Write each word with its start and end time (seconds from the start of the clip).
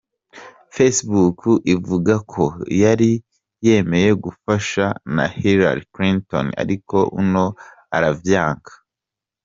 Facebook 0.75 1.39
ivuga 1.75 2.13
ko 2.31 2.43
yari 2.81 3.11
yemeye 3.65 4.09
gufasha 4.23 4.85
na 5.15 5.25
Hillary 5.39 5.83
Clinton, 5.93 6.45
ariko 6.63 6.97
uno 7.21 7.45
aravyanka. 7.95 8.73